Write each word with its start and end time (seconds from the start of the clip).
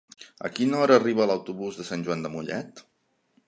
A 0.47 0.49
quina 0.59 0.79
hora 0.85 0.95
arriba 1.01 1.29
l'autobús 1.31 1.79
de 1.83 1.87
Sant 1.91 2.09
Joan 2.09 2.27
de 2.27 2.35
Mollet? 2.39 2.87